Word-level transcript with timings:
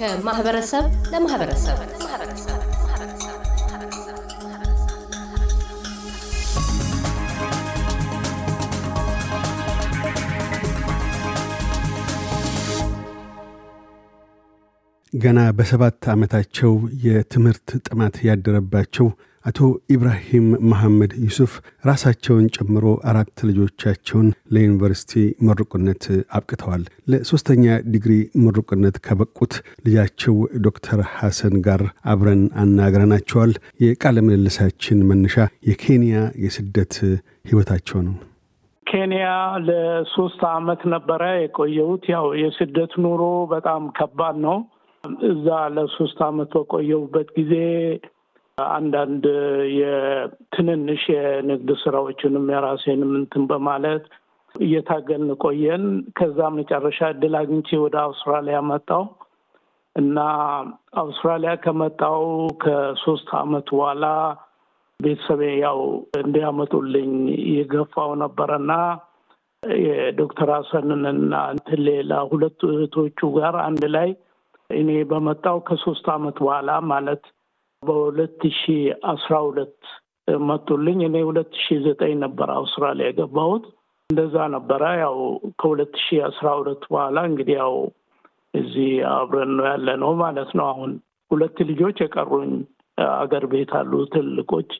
ከማህበረሰብ 0.00 0.84
ለማህበረሰብ። 1.12 1.78
ገና 15.12 15.40
በሰባት 15.50 16.08
ዓመታቸው 16.12 16.72
የትምህርት 17.04 17.68
ጥማት 17.86 18.16
ያደረባቸው 18.28 19.06
አቶ 19.50 19.60
ኢብራሂም 19.92 20.44
መሐመድ 20.70 21.12
ዩሱፍ 21.22 21.52
ራሳቸውን 21.84 22.44
ጨምሮ 22.56 22.84
አራት 23.10 23.38
ልጆቻቸውን 23.48 24.26
ለዩኒቨርሲቲ 24.54 25.12
ምሩቅነት 25.46 26.04
አብቅተዋል። 26.36 26.82
ለሦስተኛ 27.12 27.64
ዲግሪ 27.92 28.12
ምሩቅነት 28.44 28.96
ከበቁት 29.06 29.54
ልጃቸው 29.86 30.36
ዶክተር 30.66 31.00
ሐሰን 31.14 31.56
ጋር 31.66 31.82
አብረን 32.12 32.42
አናግረናቸዋል። 32.62 33.54
የቃለ 33.84 34.16
ምልልሳችን 34.26 35.00
መነሻ 35.10 35.36
የኬንያ 35.70 36.14
የስደት 36.44 36.94
ሕይወታቸው 37.48 38.00
ነው። 38.06 38.14
ኬንያ 38.86 39.26
ለሶስት 39.66 40.40
አመት 40.52 40.84
ነበረ 40.94 41.24
የቆየሁት። 41.38 42.06
ያው 42.14 42.28
የስደት 42.40 42.94
ኑሮ 43.04 43.22
በጣም 43.52 43.82
ከባድ 43.98 44.38
ነው። 44.46 44.58
እዛ 45.28 45.46
ለሶስት 45.74 46.18
አመት 46.26 46.50
በቆየሁበት 46.56 47.28
ጊዜ 47.36 47.52
አንዳንድ 48.70 49.24
የትንንሽ 49.80 51.02
የንግድ 51.14 51.70
ስራዎችንም 51.82 52.46
የራሴንም 52.54 53.12
እንትን 53.20 53.44
በማለት 53.50 54.04
እየታገልን 54.54 55.32
ቆየን። 55.42 55.84
ከዛ 56.18 56.38
መጨረሻ 56.56 57.08
እድል 57.14 57.34
አግኝቼ 57.40 57.68
ወደ 57.84 57.96
አውስትራሊያ 58.06 58.58
መጣው 58.70 59.04
እና 59.96 60.18
አውስትራሊያ 61.02 61.52
ከመጣው 61.64 62.22
ከሶስት 62.62 63.28
አመት 63.40 63.68
በኋላ 63.74 64.04
ቤተሰቤ 65.00 65.42
ያው 65.62 65.78
እንዲያመጡልኝ 66.20 67.12
የገፋው 67.54 68.10
ነበረና 68.22 68.72
የዶክተር 69.82 70.50
ሀሰንንና 70.56 71.34
እንትን 71.54 71.80
ሌላ 71.88 72.12
ሁለቱ 72.30 72.60
እህቶቹ 72.74 73.28
ጋር 73.36 73.54
አንድ 73.64 73.82
ላይ 73.96 74.10
እኔ 74.70 74.90
በመጣው 75.10 75.56
ከሶስት 75.68 76.06
አመት 76.14 76.36
በኋላ 76.44 76.70
ማለት 76.92 77.22
በሁለት 77.82 78.40
ሺ 78.54 78.72
አስራ 79.10 79.34
ሁለት 79.44 79.76
መጡልኝ። 80.46 80.98
እኔ 81.06 81.16
ሁለት 81.28 81.52
ሺ 81.62 81.76
ዘጠኝ 81.84 82.12
ነበር 82.24 82.48
አውስትራሊያ 82.56 83.06
የገባሁት። 83.08 83.64
እንደዛ 84.10 84.36
ነበረ። 84.54 84.82
ያው 85.02 85.16
ከሁለት 85.60 85.94
ሺ 86.02 86.18
አስራ 86.28 86.46
ሁለት 86.58 86.82
በኋላ 86.90 87.18
እንግዲህ 87.30 87.56
ያው 87.60 87.74
እዚህ 88.54 88.90
አብረን 89.12 89.52
ነው 89.58 89.66
ያለ 89.70 89.88
ነው 90.02 90.12
ማለት 90.22 90.50
ነው። 90.58 90.66
አሁን 90.72 90.92
ሁለት 91.30 91.58
ልጆች 91.70 91.98
የቀሩኝ 92.02 92.52
አገር 93.16 93.44
ቤት 93.52 93.72
አሉ 93.78 93.92
ትልቆች። 94.14 94.70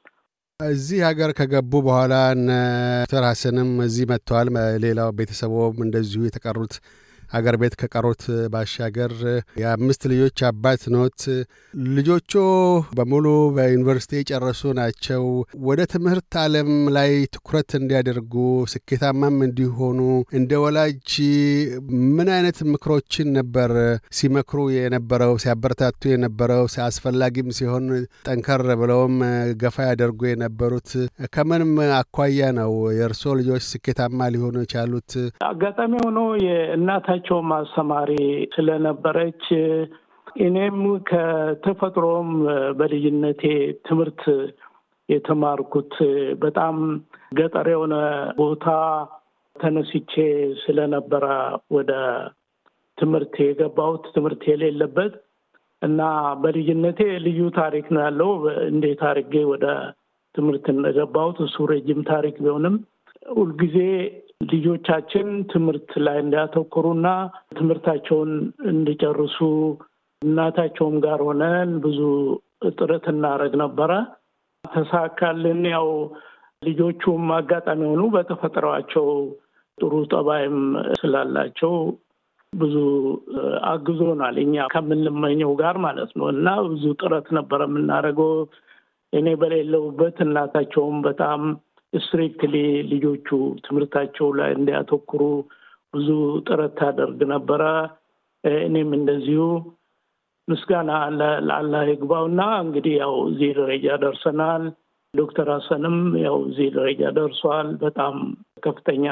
እዚህ 0.61 0.99
ሀገር 1.09 1.31
ከገቡ 1.39 1.73
በኋላ 1.87 2.15
እነ 2.35 2.49
እዚህ 3.85 4.05
መጥተዋል። 4.11 4.49
ሌላው 4.85 5.11
ቤተሰቦም 5.19 5.79
እንደዚሁ 5.87 6.21
የተቀሩት 6.27 6.75
አገር 7.31 7.57
ቤት 7.61 7.75
ከቀሩት 7.81 8.23
ባሻገር 8.53 9.13
የአምስት 9.61 10.03
ልጆች 10.13 10.39
አባት 10.49 10.83
ኖት። 10.95 11.21
ልጆቹ 11.95 12.33
በሙሉ 12.97 13.27
በዩኒቨርሲቲ 13.57 14.13
የጨረሱ 14.21 14.73
ናቸው። 14.79 15.25
ወደ 15.69 15.81
ትምህርት 15.93 16.39
ዓለም 16.43 16.71
ላይ 16.97 17.13
ትኩረት 17.35 17.71
እንዲያደርጉ 17.81 18.35
ስኬታማም 18.73 19.37
እንዲሆኑ 19.47 20.01
እንደ 20.41 20.53
ወላጅ 20.65 21.13
ምን 22.17 22.31
አይነት 22.37 22.59
ምክሮችን 22.73 23.31
ነበር 23.39 23.73
ሲመክሩ 24.19 24.59
የነበረው 24.77 25.35
ሲያበረታቱ 25.45 26.03
የነበረው 26.13 26.65
አስፈላጊም 26.87 27.55
ሲሆን 27.57 27.87
ጠንከር 28.27 28.63
ብለውም 28.81 29.17
ገፋ 29.61 29.79
ያደርጉ 29.89 30.21
የነበሩት 30.29 30.91
ከምንም 31.35 31.73
አኳያ 32.01 32.51
ነው 32.59 32.73
የእርስዎ 32.97 33.33
ልጆች 33.41 33.65
ስኬታማ 33.71 34.29
ሊሆኑ 34.35 34.57
የቻሉት? 34.63 35.11
አጋጣሚ 35.51 35.93
ሆኖ 36.05 36.19
የእናታ 36.45 37.07
ቸው 37.25 37.39
ማስተማሪ 37.51 38.11
ስለነበረች 38.55 39.45
እኔም 40.41 40.79
ከተፈጥሮም 41.09 42.29
በልጅነቴ 42.79 43.43
ትምህርት 43.89 44.23
የተማርኩት 45.09 45.95
በጣም 46.39 46.77
ገጠር 47.33 47.69
የሆነ 47.69 47.95
ቦታ 48.37 48.67
ተነስቼ 49.57 50.13
ስለነበረ 50.63 51.25
ወደ 51.71 51.93
ትምህርት 52.99 53.35
የገባሁት 53.43 54.05
ትምህርት 54.15 54.43
የሌለበት 54.49 55.15
እና 55.83 56.01
በልጅነቴ 56.43 57.01
ልዩ 57.27 57.43
ታሪክ 57.59 57.87
ነው 57.95 58.03
ያለው። 58.03 58.31
እንዴት 58.69 59.03
አድርጌ 59.11 59.35
ወደ 59.53 59.67
ትምህርት 60.35 60.67
እንደገባሁት 60.73 61.39
እሱ 61.47 61.67
ረጅም 61.71 62.01
ታሪክ 62.11 62.37
ቢሆንም 62.45 62.75
ሁልጊዜ 63.33 63.77
ልጆቻችን 64.41 65.29
ትምህርት 65.51 65.91
ላይ 66.05 66.17
እንዲያተኩሩና 66.21 67.09
ትምህርታቸውን 67.59 68.31
እንዲጨርሱ 68.71 69.39
እናታቸውም 70.23 70.97
ጋር 71.05 71.21
ሆነን 71.27 71.71
ብዙ 71.85 71.99
ጥረት 72.73 73.05
እናደርግ 73.13 73.55
ነበረ። 73.63 73.91
ተሳካልን። 74.65 75.63
ያው 75.73 75.89
ልጆቹም 76.63 77.27
አጋጣሚ 77.37 77.81
ሆኑ 77.91 78.03
በተፈጥሯቸው 78.15 79.07
ጥሩ 79.79 79.93
ጠባይም 80.13 80.59
ስላላቸው 80.99 81.75
ብዙ 82.53 82.77
አግዞናል፣ 83.71 84.37
እኛ 84.45 84.67
ከምንመኘው 84.73 85.53
ጋር 85.61 85.77
ማለት 85.85 86.11
ነው። 86.19 86.27
እና 86.35 86.47
ብዙ 86.67 86.85
ጥረት 87.01 87.29
ነበረ 87.39 87.61
የምናደርገው። 87.69 88.33
እኔ 89.13 89.29
በሌለውበት 89.41 90.17
እናታቸውም 90.25 90.99
በጣም 91.07 91.41
ስትሪክትሊ 91.93 92.55
ልጆቹ 92.91 93.29
ትምህርታቸው 93.65 94.29
ላይ 94.39 94.51
እንዲያተኩሩ 94.57 95.23
ብዙ 95.95 96.09
ጥረት 96.47 96.75
ታደርግ 96.81 97.21
ነበረ። 97.33 97.63
እኔም 98.65 98.91
እንደዚሁ 98.99 99.43
ምስጋና 100.49 100.91
ለአላህ 101.49 101.83
ይግባውና 101.91 102.43
እንግዲህ 102.63 102.95
ያው 103.03 103.15
እዚህ 103.29 103.51
ደረጃ 103.59 103.97
ደርሰናል። 104.05 104.63
ዶክተር 105.15 105.49
ሀሰንም 105.55 105.97
ያው 106.25 106.37
እዚህ 106.49 106.69
ደረጃ 106.77 107.03
ደርሷል። 107.17 107.69
በጣም 107.83 108.17
ከፍተኛ 108.63 109.07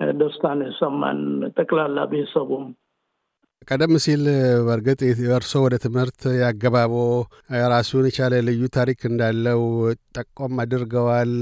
ደስታን 0.00 0.60
የሰማን 0.66 1.20
ጠቅላላ 1.56 1.98
ቤተሰቡም 2.12 2.66
ቀደም 3.62 3.94
ሲል 4.02 4.22
በእርግጥ 4.66 5.00
እርስዎ 5.30 5.60
ወደ 5.64 5.76
ትምህርት 5.84 6.20
ያገባቦ 6.40 6.92
ራሱን 7.72 8.04
የቻለ 8.08 8.34
ልዩ 8.46 8.62
ታሪክ 8.76 9.00
እንዳለው 9.10 9.62
ጠቆም 10.18 10.54
አድርገዋል። 10.64 11.32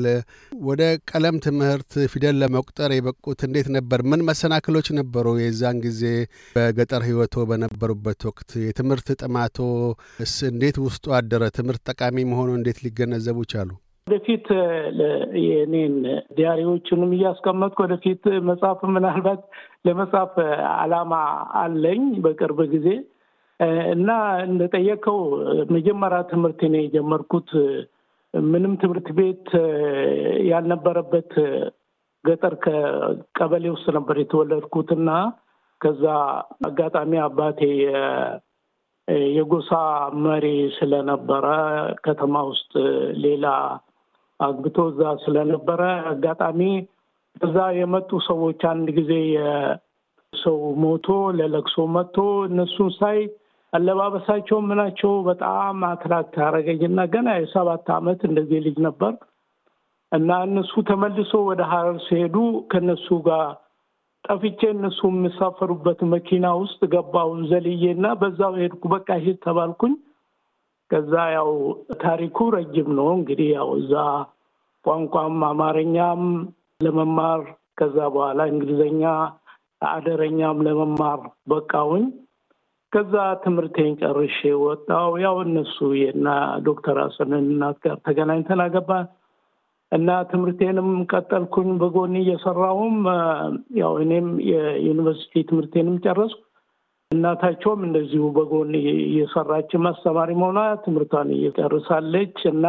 ወደ 0.69 0.83
ቀለም 1.11 1.37
ትምህርት 1.47 1.93
ፊደል 2.13 2.37
ለመቁጠር 2.43 2.93
የበቁት 2.95 3.41
እንዴት 3.49 3.69
ነበር? 3.77 4.03
ምን 4.11 4.27
መሰናክሎች 4.31 4.89
ነበሩ? 4.99 5.37
የዛን 5.45 5.79
ጊዜ 5.87 6.03
በገጠር 6.57 7.05
ሕይወቶ 7.09 7.47
በነበሩበት 7.51 8.23
ወቅት 8.31 8.51
የትምህርት 8.67 9.11
ጥማቶ 9.23 9.59
እንዴት 10.51 10.79
ውስጡ 10.87 11.07
አደረ? 11.19 11.43
ትምህርት 11.59 11.85
ጠቃሚ 11.91 12.25
መሆኑ 12.33 12.51
እንዴት 12.59 12.81
ሊገነዘቡ 12.87 13.39
ቻሉ? 13.53 13.71
ወደፊት 14.07 14.49
የኔን 15.45 15.95
ዲያሪዎቹንም 16.37 17.13
እያስቀመጥኩ 17.15 17.79
ወደፊት 17.85 18.21
መጽሐፍ 18.49 18.81
ምናልባት 18.91 19.41
ለመጽሐፍ 19.87 20.35
አላማ 20.75 21.15
አለኝ 21.61 22.03
በቅርብ 22.25 22.59
ጊዜ። 22.75 22.89
እና 23.93 24.09
እንደጠየቀው 24.45 25.19
መጀመሪያ 25.75 26.21
ትምህርት 26.33 26.61
እኔ 26.69 26.77
የጀመርኩት 26.83 27.51
ምንም 28.35 28.77
ትምህርት 28.77 29.09
ቤት 29.19 29.49
ያልነበረበት 30.51 31.33
ገጠር 32.25 32.57
ከቀበሌ 32.65 33.67
ውስጥ 33.75 33.89
ነበር 33.99 34.19
የተወለድኩት 34.21 34.93
እና 34.99 35.11
ከዛ 35.81 36.05
አጋጣሚ 36.67 37.19
አባቴ 37.25 37.61
የጎሳ 39.35 39.73
መሪ 40.23 40.47
ስለነበረ 40.79 41.47
ከተማ 42.07 42.37
ውስጥ 42.49 42.73
ሌላ 43.25 43.47
አግብቶ 44.41 44.79
እዛ 44.91 45.03
ስለነበረ 45.23 45.83
አጋጣሚ 46.11 46.61
እዛ 47.41 47.57
የመጡ 47.79 48.11
ሰዎች 48.29 48.61
አንድ 48.71 48.89
ጊዜ 48.99 49.13
የሰው 49.33 50.59
ሞቶ 50.83 51.07
ለለቅሶ 51.39 51.87
መጥቶ 51.97 52.17
እነሱን 52.49 52.91
ሳይ 52.99 53.19
አለባበሳቸው 53.73 54.59
ምናቸው 54.67 55.13
በጣም 55.29 55.79
አትራክት 55.89 56.35
ያደረገኝና 56.43 57.01
ገና 57.15 57.29
የሰባት 57.37 57.89
ዓመት 57.97 58.21
እንደዚህ 58.29 58.61
ልጅ 58.67 58.77
ነበር 58.87 59.13
እና 60.13 60.31
እነሱ 60.47 60.73
ተመልሶ 60.89 61.33
ወደ 61.49 61.63
ሀረር 61.71 61.97
ሲሄዱ 62.05 62.37
ከነሱ 62.71 63.09
ጋር 63.27 63.47
ጠፍቼ 64.25 64.61
እነሱ 64.71 65.01
የሚሳፈሩበት 65.11 66.01
መኪና 66.13 66.47
ውስጥ 66.61 66.81
ገባውን 66.95 67.41
ዘልዬ 67.51 67.85
እና 67.97 68.07
በዛው 68.21 68.55
ሄድኩ። 68.61 68.83
በቃ 68.95 69.09
ሂድ 69.25 69.39
ተባልኩኝ። 69.45 69.95
ከዛ 70.91 71.13
ያው 71.35 71.51
ታሪኩ 72.03 72.39
ረጅም 72.55 72.89
ነው 72.99 73.09
እንግዲህ 73.17 73.49
ያው 73.57 73.69
እዛ 73.79 73.95
ቋንቋም 74.85 75.39
አማርኛም 75.49 76.23
ለመማር 76.81 77.41
ከዛ 77.79 77.97
በኋላ 78.15 78.41
እንግሊዘኛ 78.51 79.03
አደረኛም 79.89 80.59
ለመማር 80.67 81.21
በቃውኝ። 81.51 82.05
ከዛ 82.93 83.15
ትምህርቴን 83.43 83.95
ጨርሼ 84.01 84.39
ወጣው። 84.63 85.11
ያው 85.25 85.37
እነሱ 85.45 85.77
የና 86.01 86.29
ዶክተር 86.67 86.99
ሀሰንን 87.03 87.47
እናት 87.51 87.79
ጋር 87.85 87.97
ተገናኝተን 88.07 88.63
አገባን 88.65 89.07
እና 89.93 90.11
ትምህርቴንም 90.31 90.89
ቀጠልኩኝ 91.11 91.69
በጎን 91.81 92.15
እየሰራሁም 92.21 92.97
ያው 93.81 93.93
እኔም 94.05 94.29
የዩኒቨርሲቲ 94.51 95.45
ትምህርቴንም 95.51 95.97
ጨረስኩ። 96.07 96.41
እናታቸውም 97.11 97.81
እንደዚሁ 97.87 98.23
በጎን 98.37 98.71
እየሰራች 99.07 99.73
አስተማሪ 99.91 100.31
መሆኗ 100.41 100.61
ትምህርቷን 100.85 101.29
እየጨርሳለች 101.37 102.39
እና 102.51 102.67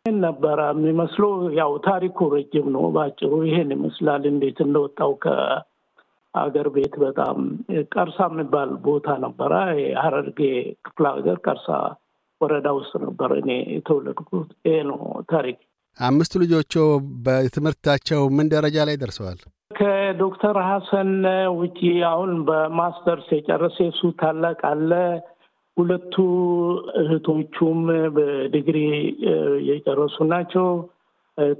ይህን 0.00 0.18
ነበረ 0.24 0.58
የሚመስለው። 0.72 1.32
ያው 1.58 1.72
ታሪኩ 1.86 2.28
ረጅም 2.34 2.66
ነው። 2.76 2.84
በአጭሩ 2.94 3.32
ይሄን 3.48 3.72
ይመስላል 3.76 4.22
እንዴት 4.30 4.58
እንደወጣው 4.66 5.12
ከአገር 5.24 6.68
ቤት። 6.76 6.94
በጣም 7.04 7.38
ቀርሳ 7.94 8.18
የሚባል 8.30 8.70
ቦታ 8.86 9.16
ነበረ። 9.26 9.52
የሀረርጌ 9.82 10.40
ክፍለ 10.86 11.04
ሀገር 11.16 11.38
ቀርሳ 11.46 11.68
ወረዳ 12.40 12.68
ውስጥ 12.78 12.94
ነበር 13.04 13.30
እኔ 13.40 13.50
የተወለድኩት። 13.74 14.50
ይሄ 14.66 14.76
ነው 14.90 15.00
ታሪክ። 15.30 15.58
አምስቱ 15.98 16.34
ልጆቹ 16.42 16.74
በትምህርታቸው 17.26 18.20
ምን 18.36 18.50
ደረጃ 18.52 18.76
ላይ 18.88 18.96
ደርሰዋል? 19.00 19.38
ከዶክተር 19.78 20.56
ሀሰን 20.66 21.10
ውጪ 21.58 21.78
አሁን 22.08 22.30
በማስተርስ 22.46 23.26
የጨረሰ 23.34 23.76
የሱ 23.84 24.10
ታላቅ 24.20 24.60
አለ። 24.70 24.90
ሁለቱ 25.76 26.14
እህቶቹም 27.00 27.80
በዲግሪ 28.16 28.78
የጨረሱ 29.68 30.16
ናቸው። 30.32 30.66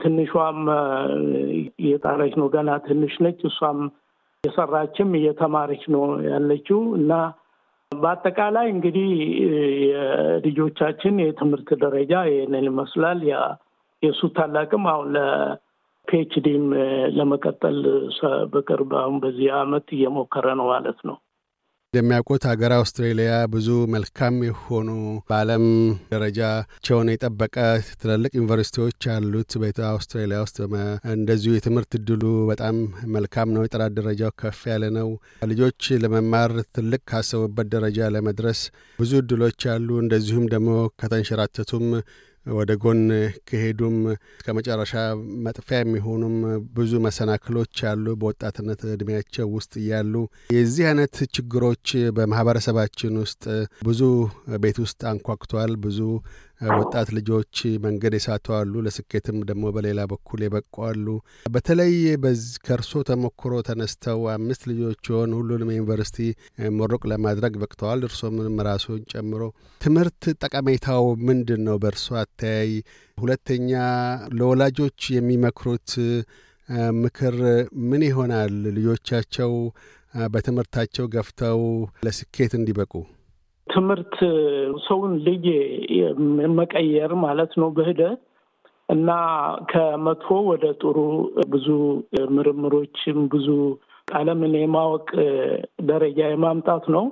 ትንሿም 0.00 0.58
እየጣረች 1.80 2.32
ነው፣ 2.40 2.48
ገና 2.54 2.70
ትንሽ 2.86 3.14
ነች። 3.24 3.40
እሷም 3.48 3.80
የሰራችም 4.44 5.10
እየተማረች 5.18 5.84
ነው 5.94 6.02
ያለችው 6.28 6.80
እና 6.98 7.12
በአጠቃላይ 7.92 8.66
እንግዲህ 8.72 9.10
የልጆቻችን 9.88 11.14
የትምህርት 11.22 11.70
ደረጃ 11.84 12.12
ይህንን 12.30 12.66
ይመስላል። 12.70 13.20
የእሱ 14.02 14.20
ታላቅም 14.36 14.84
አሁን 14.92 15.12
ለፒኤችዲም 16.08 16.62
ለመቀጠል 17.16 17.78
በቅርብ 18.52 18.93
አሁን 19.00 19.16
በዚህ 19.22 19.49
አመት 19.58 19.88
እየሞከረ 19.96 20.46
ነው 20.58 20.66
ማለት 20.70 21.00
ነው። 21.08 21.16
እንደሚያውቁት 21.94 22.43
ሀገር 22.49 22.72
አውስትሬሊያ 22.76 23.31
ብዙ 23.52 23.66
መልካም 23.93 24.34
የሆኑ 24.46 24.88
በዓለም 25.28 25.64
ደረጃቸውን 26.10 27.10
የጠበቀ 27.12 27.55
ትላልቅ 28.00 28.31
ዩኒቨርሲቲዎች 28.37 29.06
አሉት። 29.14 29.52
በኢትዮ 29.60 29.87
አውስትራሊያ 29.90 30.38
ውስጥ 30.44 30.58
እንደዚሁ 31.14 31.52
የትምህርት 31.55 31.94
እድሉ 31.99 32.22
በጣም 32.50 32.76
መልካም 33.14 33.52
ነው። 33.54 33.64
የጥራት 33.64 33.94
ደረጃው 33.99 34.32
ከፍ 34.43 34.61
ያለ 34.72 34.90
ነው። 34.99 35.08
ልጆች 35.49 35.88
ለመማር 36.04 36.54
ትልቅ 36.76 37.02
ካሰቡበት 37.11 37.70
ደረጃ 37.75 38.11
ለመድረስ 38.14 38.61
ብዙ 38.99 39.12
እድሎች 39.22 39.61
አሉ። 39.75 39.88
እንደዚሁም 40.04 40.46
ደግሞ 40.54 40.70
ከተንሸራተቱም 41.00 41.87
ወደ 42.56 42.72
ጎን 42.82 43.00
ከሄዱም 43.48 43.96
እስከ 44.10 44.54
መጨረሻ 44.58 44.92
መጥፊያ 45.46 45.78
የሚሆኑም 45.80 46.36
ብዙ 46.76 46.92
መሰናክሎች 47.06 47.76
አሉ። 47.90 48.06
በወጣትነት 48.20 48.80
እድሜያቸው 48.92 49.48
ውስጥ 49.56 49.72
እያሉ 49.82 50.14
የዚህ 50.54 50.84
አይነት 50.90 51.16
ችግሮች 51.36 51.86
በማህበረሰባችን 52.18 53.14
ውስጥ 53.22 53.44
ብዙ 53.88 54.02
ቤት 54.64 54.78
ውስጥ 54.84 55.00
አንኳኩተዋል። 55.12 55.74
ብዙ 55.84 56.00
ወጣት 56.60 57.08
ልጆች 57.16 57.55
መንገድ 57.84 58.12
የሳቱ 58.16 58.46
አሉ። 58.56 58.81
ለስኬትም 58.87 59.37
ደግሞ 59.49 59.64
በሌላ 59.75 60.00
በኩል 60.12 60.40
የበቁ 60.44 60.76
አሉ። 60.87 61.06
በተለይ 61.46 61.93
ከእርሶ 62.66 63.02
ተሞክሮ 63.08 63.52
ተነስተው 63.69 64.22
አምስት 64.34 64.62
ልጆችን 64.70 65.34
ሁሉንም 65.38 65.70
ዩኒቨርሲቲ 65.72 66.19
ምሩቅ 66.78 67.02
ለማድረግ 67.12 67.55
በቅተዋል። 67.62 68.02
እርሶም 68.08 68.37
ራሱን 68.69 69.02
ጨምሮ 69.12 69.43
ትምህርት 69.81 70.22
ጠቀሜታው 70.43 71.05
ምንድን 71.28 71.62
ነው 71.69 71.78
በእርሶ 71.82 72.08
አተያይ? 72.22 72.72
ሁለተኛ 73.19 73.70
ለወላጆች 74.38 75.00
የሚመክሩት 75.16 75.93
ምክር 76.99 77.37
ምን 77.87 78.02
ይሆናል 78.08 78.54
ልጆቻቸው 78.76 79.52
በትምህርታቸው 80.28 81.06
ገፍተው 81.14 81.61
ለስኬት 82.04 82.52
እንዲበቁ? 82.58 82.93
ትምህርት 83.68 84.14
ሰውን 84.86 85.12
ልጅ 85.26 85.44
መቀየር 86.58 87.12
ማለት 87.24 87.52
ነው 87.60 87.68
በሂደት 87.76 88.20
እና 88.88 89.10
ከመጥፎ 89.70 90.28
ወደ 90.50 90.66
ጥሩ 90.80 90.96
ብዙ 91.50 91.66
ምርምሮችም 92.36 93.18
ብዙ 93.34 93.48
ዓለምን 94.12 94.54
የማወቅ 94.58 95.08
ደረጃ 95.88 96.20
የማምጣት 96.30 96.84
ነው 96.94 97.04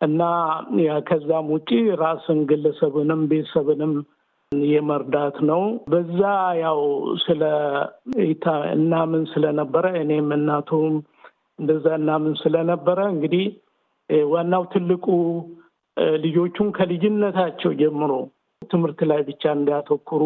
እና 0.00 0.22
ከዛም 1.08 1.46
ውጪ 1.54 1.70
ራስን 2.02 2.40
ግለሰብንም 2.50 3.22
ቤተሰብንም 3.30 3.94
የመርዳት 4.68 5.36
ነው። 5.48 5.62
በዛ 5.90 6.20
ያው 6.60 6.78
ስለ 7.24 7.42
እናምን 8.74 9.24
ስለነበረ 9.32 9.86
እኔም 10.02 10.28
እናቱም 10.36 10.94
እንደዛ 11.58 11.86
እናምን 12.00 12.34
ስለነበረ 12.42 12.98
እንግዲህ 13.14 13.46
ዋናው 14.30 14.62
ትልቁ 14.74 15.06
ልጆቹን 16.24 16.68
ከልጅነታቸው 16.76 17.72
ጀምሮ 17.80 18.12
ትምህርት 18.70 19.00
ላይ 19.10 19.20
ብቻ 19.28 19.52
እንዲያተኩሩ 19.56 20.22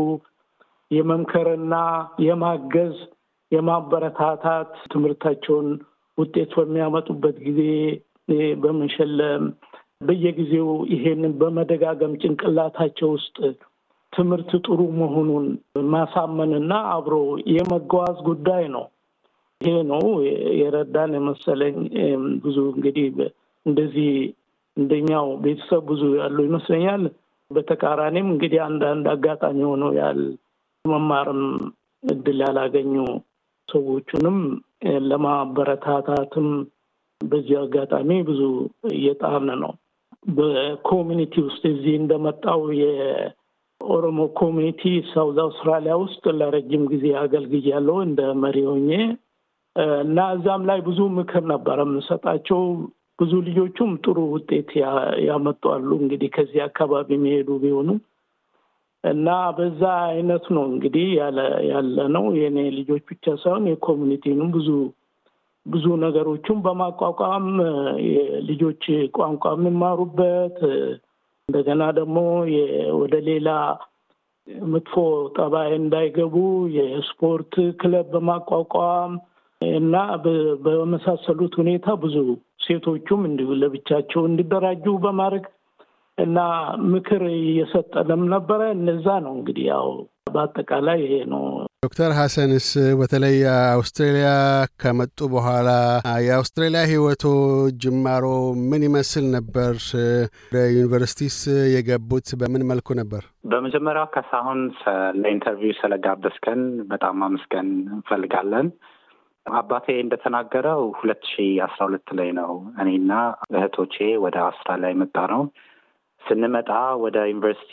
የመምከርና 0.90 1.74
የማገዝ 2.26 2.96
የማበረታታት 3.52 4.72
ትምህርታቸውን 4.92 5.68
ውጤት 6.18 6.50
በሚያመጡበት 6.58 7.36
ጊዜ 7.46 7.60
በመሸለም 8.62 9.44
በየጊዜው 10.00 10.68
ይሄንን 10.92 11.32
በመደጋገም 11.40 12.12
ጭንቅላታቸው 12.22 13.08
ውስጥ 13.16 13.36
ትምህርት 14.12 14.50
ጥሩ 14.64 14.80
መሆኑን 15.00 15.44
ማሳመንና 15.92 16.72
አብሮ 16.94 17.16
የመጓዝ 17.52 18.16
ጉዳይ 18.28 18.64
ነው። 18.74 18.84
ይሄ 19.60 19.74
ነው 19.90 20.04
የረዳን 20.60 21.12
የመሰለኝ። 21.16 21.76
ብዙ 22.44 22.58
እንግዲህ 22.74 23.06
እንደዚህ 23.66 24.10
እንደኛው 24.76 25.26
ቤተሰብ 25.42 25.82
ብዙ 25.90 26.02
ያሉ 26.18 26.36
ይመስለኛል። 26.46 27.02
በተቃራኒም 27.50 28.26
እንግዲህ 28.32 28.60
አንዳንድ 28.66 29.06
አጋጣሚ 29.14 29.58
ሆኖ 29.70 29.84
ያል 29.98 30.20
መማርም 30.84 31.42
እድል 32.02 32.38
ያላገኙ 32.44 32.94
ሰዎቹንም 33.68 34.38
ለማበረታታትም 35.10 36.48
በዚህ 37.20 37.56
አጋጣሚ 37.60 38.10
ብዙ 38.28 38.40
እየጣርን 38.92 39.50
ነው። 39.62 39.72
በ 40.30 40.49
community 40.49 41.34
ውስጥ 41.46 41.62
እዚህ 41.70 41.94
እንደመጣው 42.00 42.60
የኦሮሞ 42.80 44.20
community 44.40 44.82
ሳውዝ 45.12 45.38
አውስትራሊያ 45.44 45.94
ውስጥ 46.02 46.24
ለረጅም 46.38 46.82
ጊዜ 46.92 47.06
አገልግያለሁ 47.22 47.96
እንደ 48.06 48.20
መሪ 48.42 48.58
ሆኜ 48.70 48.90
እና 50.02 50.18
እዛም 50.34 50.62
ላይ 50.70 50.80
ብዙ 50.88 51.00
ምክር 51.18 51.44
ነበረ 51.52 51.78
የምንሰጣቸው። 51.86 52.60
ብዙ 53.22 53.32
ልጆቹም 53.46 53.90
ጥሩ 54.04 54.18
ውጤት 54.32 54.70
ያመጡ 55.26 55.62
እንግዲህ 55.98 56.30
ከዚህ 56.36 56.60
አካባቢ 56.66 57.08
የሚሄዱ 57.16 57.58
ቢሆኑ 57.62 57.88
እና 59.04 59.28
በዛ 59.56 59.82
አይነት 60.08 60.44
ነው 60.56 60.64
እንግዲህ 60.70 61.06
ያለ 61.70 61.96
ነው። 62.14 62.24
የኔ 62.38 62.58
ልጆች 62.76 63.02
ብቻ 63.10 63.34
ሳይሆን 63.42 63.64
የኮሚኒቲንም 63.70 64.50
ብዙ 64.56 64.68
ብዙ 65.66 65.86
ነገሮችን 66.04 66.58
በማቋቋም 66.64 67.44
ልጆች 68.48 68.84
ቋንቋ 69.16 69.52
የሚማሩበት 69.56 70.56
እንደገና 71.48 71.82
ደግሞ 71.98 72.16
ወደ 73.00 73.14
ሌላ 73.28 73.48
መጥፎ 74.66 74.94
ጠባይ 75.36 75.70
እንዳይገቡ 75.76 76.36
የስፖርት 76.76 77.52
ክለብ 77.80 78.06
በማቋቋም 78.14 79.12
እና 79.60 79.96
በመሳሰሉት 80.64 81.52
ሁኔታ 81.60 81.94
ብዙ 82.04 82.16
ሴቶቹም 82.62 83.22
እንዲሁ 83.28 83.50
ለብቻቸው 83.60 84.22
እንዲደራጁ 84.28 84.86
በማድረግ 85.04 85.44
እና 86.18 86.38
ምክር 86.92 87.22
እየሰጠንም 87.36 88.22
ነበረ። 88.32 88.62
እነዛ 88.76 89.06
ነው 89.24 89.32
እንግዲህ 89.38 89.64
ያው 89.70 89.86
በአጠቃላይ 90.34 90.98
ይሄ 91.04 91.14
ነው። 91.32 91.44
ዶክተር 91.84 92.10
ሀሰንስ 92.18 92.66
በተለይ 92.98 93.36
አውስትራሊያ 93.70 94.28
ከመጡ 94.82 95.18
በኋላ 95.32 95.70
የአውስትራሊያ 96.26 96.82
ህይወቶ 96.90 97.24
ጅማሮ 97.82 98.26
ምን 98.70 98.82
ይመስል 98.88 99.26
ነበር? 99.34 99.72
ወደ 100.46 100.60
ዩኒቨርሲቲስ 100.76 101.38
የገቡት 101.74 102.28
በምን 102.42 102.64
መልኩ 102.70 102.88
ነበር? 103.00 103.22
በመጀመሪያ 103.52 104.04
ከሳሁን 104.14 104.60
ለኢንተርቪው 105.22 105.74
ስለጋበዝከን 105.80 106.62
በጣም 106.92 107.16
ማመስገን 107.22 107.68
እንፈልጋለን። 107.96 108.68
አባቴ 109.46 109.86
እንደተናገረው 110.02 110.82
ሁለት 110.98 111.22
ሺ 111.30 111.34
አስራ 111.64 111.80
ሁለት 111.88 112.08
ላይ 112.18 112.30
ነው 112.38 112.50
እኔና 112.82 113.12
እህቶቼ 113.50 113.94
ወደ 114.24 114.36
አውስትራሊያ 114.44 114.90
የመጣነው። 114.92 115.42
ስንመጣ 116.22 116.70
ወደ 117.02 117.18
ዩኒቨርሲቲ 117.30 117.72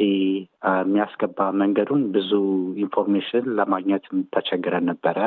የሚያስገባ 0.80 1.50
መንገዱን 1.62 2.04
ብዙ 2.16 2.32
information 2.84 3.48
ለማግኘት 3.60 4.06
ተቸግረን 4.36 4.88
ነበረ። 4.92 5.18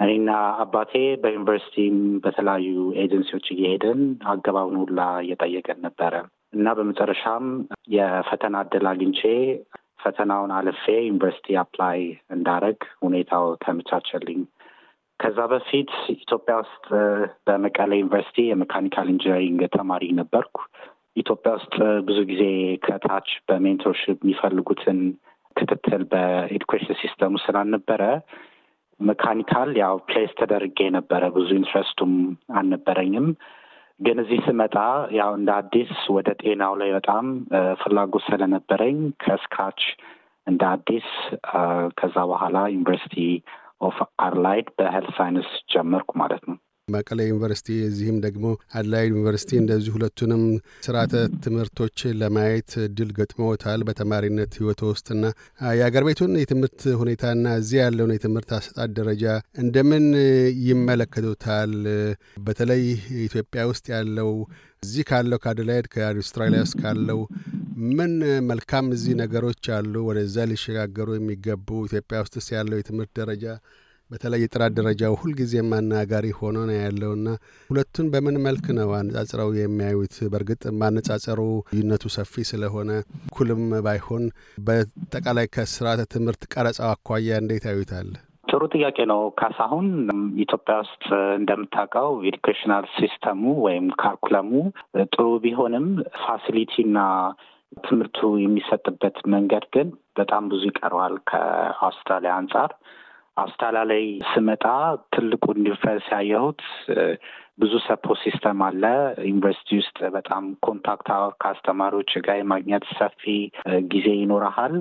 እኔና 0.00 0.30
አባቴ 0.62 0.92
በዩኒቨርሲቲም 1.22 1.96
በተለያዩ 2.24 2.68
ኤጀንሲዎች 3.02 3.46
እየሄድን 3.54 4.00
አገባብን 4.32 4.78
ሁላ 4.82 5.00
እየጠየቅን 5.24 5.80
ነበረ 5.86 6.14
እና 6.52 6.68
በመጨረሻም 6.78 7.44
የፈተና 7.94 8.62
እድል 8.66 8.86
አግኝቼ 8.92 9.20
ፈተናውን 10.04 10.52
አልፌ 10.58 10.84
ዩኒቨርሲቲ 11.02 11.56
apply 11.62 11.98
እንዳረግ 12.34 12.78
ሁኔታው 13.02 13.46
ተመቻቸልኝ። 13.64 14.40
ከዛ 15.20 15.38
በፊት 15.52 15.90
ኢትዮጵያ 16.16 16.54
ውስጥ 16.62 16.84
በመቀሌ 17.46 17.90
ዩኒቨርሲቲ 18.00 18.38
የ 18.46 18.56
mechanical 18.56 19.08
engineering 19.12 19.62
ተማሪ 19.74 20.04
ነበርኩ። 20.20 20.56
ኢትዮጵያ 21.16 21.50
ውስጥ 21.58 21.74
ብዙ 22.08 22.18
ጊዜ 22.30 22.42
ከታች 22.84 23.28
በ 23.48 23.60
mentorship 23.60 24.18
የሚፈልጉትን 24.20 25.00
ክትትል 25.56 26.02
በ 26.12 26.28
education 26.28 26.98
system 27.00 27.25
ኡ 27.25 27.34
ስላልነበረ 27.44 28.02
mechanical 29.00 29.70
ያው 29.82 29.94
place 30.08 30.32
ተደርጌ 30.40 30.78
ነበረ። 30.96 31.22
ብዙ 31.36 31.48
interest 31.58 31.94
ኡም 31.94 32.12
አልነበረኝም። 32.54 33.26
ግን 34.00 34.18
እዚህ 34.22 34.38
ስመጣ 34.46 34.76
ያው 35.16 35.30
እንደ 35.38 35.50
አዲስ 35.58 35.90
ወደ 36.14 36.28
ጤናው 36.42 36.74
ላይ 36.80 36.90
በጣም 36.96 37.24
ፍላጎት 37.80 38.24
ስለነበረኝ 38.26 38.98
ከ 39.24 39.36
scratch 39.36 39.80
እንደ 40.46 40.62
አዲስ 40.72 41.08
ከዛ 41.98 42.16
በኋላ 42.30 42.58
ዩኒቨርሲቲ 42.74 43.16
ኦፍ 44.20 44.26
አደላይድ 44.26 44.66
በ 44.78 44.87
health 44.87 45.12
science 45.16 45.48
ጀመርኩ 45.72 46.10
ማለት 46.20 46.42
ነው። 46.48 46.56
መቀለ 46.88 47.20
ዩኒቨርሲቲ 47.26 47.68
እዚህም 47.86 48.16
ደግሞ 48.24 48.44
አደላይድ 48.78 49.10
ዩኒቨርሲቲ 49.12 49.50
እንደዚሁ 49.58 49.92
ሁለቱንም 49.96 50.42
ስርዓተ 50.86 51.12
ትምህርቶች 51.44 51.98
ለማየት 52.20 52.70
እድል 52.84 53.10
ገጥመውታል 53.18 53.80
በተማሪነት 53.88 54.54
ህይወት 54.58 54.80
ውስጥና 54.88 55.22
የአገር 55.76 56.04
ቤቱን 56.08 56.32
የትምህርት 56.40 56.82
ሁኔታና 57.00 57.52
እዚህ 57.60 57.78
ያለውን 57.82 58.14
የትምህርት 58.14 58.50
አሰጣጥ 58.58 58.88
ደረጃ 58.98 59.24
እንደምን 59.62 60.06
ይመለከቱታል? 60.66 61.74
በተለይ 62.44 62.82
ኢትዮጵያ 63.26 63.62
ውስጥ 63.70 63.86
ያለው 63.96 64.32
እዚህ 64.82 65.04
ካለው 65.08 65.40
ከአደላይድ 65.42 65.88
ከአውስትራሊያ 65.94 66.62
ውስጥ 66.66 66.76
ካለው 66.82 67.20
ምን 67.92 68.14
መልካም 68.50 68.88
እዚህ 68.96 69.14
ነገሮች 69.22 69.64
አሉ 69.76 69.94
ወደዛ 70.08 70.46
ሊሸጋገሩ 70.50 71.08
የሚገቡ 71.16 71.68
ኢትዮጵያ 71.88 72.18
ውስጥስ 72.24 72.48
ያለው 72.56 72.78
የትምህርት 72.78 73.12
ደረጃ 73.20 73.44
በተለይ 74.10 74.40
የጥራት 74.42 74.72
ደረጃው 74.78 75.12
ሁልጊዜም 75.20 75.68
አናጋሪ 75.76 76.26
ሆኖ 76.38 76.56
ነው 76.68 76.76
ያለውና 76.78 77.26
ሁለቱን 77.70 78.06
በምን 78.12 78.36
መልክ 78.46 78.66
ነው 78.78 78.88
አነጻጽረው 78.98 79.50
የሚያዩት? 79.58 80.16
በእርግጥ 80.32 80.62
ማነጻጸሩ 80.80 81.40
ልዩነቱ 81.72 82.04
ሰፊ 82.16 82.44
ስለሆነ 82.50 82.90
እኩልም 83.26 83.62
ባይሆን 83.86 84.24
በጠቅላላ 84.66 85.35
ይ 85.35 85.46
ከስርዓተ 85.56 86.08
ትምህርት 86.14 86.42
ቀረጻው 86.54 86.90
አኳያ 86.90 87.38
እንዴት 87.42 87.66
ያዩታል? 87.70 88.10
ጥሩ 88.48 88.62
ጥያቄ 88.74 88.98
ነው 89.10 89.20
ካሳሁን። 89.40 89.88
ኢትዮጵያ 90.44 90.76
ውስጥ 90.82 91.04
እንደምታውቀው 91.38 92.10
educational 92.30 92.86
system 92.96 93.30
ኡ 93.30 93.42
ወይም 93.66 93.86
curriculum 94.00 94.42
ኡ 94.42 94.50
ጥሩ 95.06 95.26
ቢሆንም 95.44 95.86
facility 96.24 96.78
ና 96.78 96.98
ትምህርቱ 97.82 98.20
የሚሰጥበት 98.42 99.16
መንገድ 99.34 99.64
ግን 99.74 99.88
በጣም 100.20 100.44
ብዙ 100.52 100.62
ይቀረዋል 100.70 101.14
ከአውስትራሊያ 101.30 102.32
አንጻር። 102.38 102.70
አውስትራሊያ 103.36 103.82
ላይ 103.90 104.02
ስመጣ 104.30 104.64
ትልቁን 105.14 105.58
difference 105.66 106.06
ያየሁት 106.14 106.60
ብዙ 107.58 107.72
support 107.86 108.20
system 108.24 108.60
አለ። 108.66 108.82
ዩኒቨርሲቲ 109.28 109.78
ውስጥ 109.80 109.98
በጣም 110.14 110.44
contact 110.66 111.08
ከአስተማሪዎች 111.42 112.12
ጋር 112.26 112.36
የማግኘት 112.38 112.84
ሰፊ 112.98 113.22
ጊዜ 113.92 114.08
ይኖረሃል። 114.20 114.76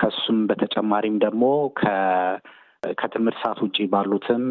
ከሱም 0.00 0.38
በተጨማሪም 0.48 1.16
ደግሞ 1.24 1.42
ከትምህርት 2.98 3.38
ሰዓት 3.42 3.58
ውጭ 3.64 3.78
ባሉትም 3.92 4.44